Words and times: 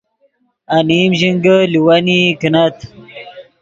انیم 0.77 1.11
ژینگے 1.19 1.57
لیوینئی 1.71 2.21
کینت 2.39 2.77